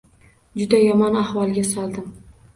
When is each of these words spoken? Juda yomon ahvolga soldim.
Juda 0.61 0.79
yomon 0.85 1.19
ahvolga 1.21 1.67
soldim. 1.75 2.11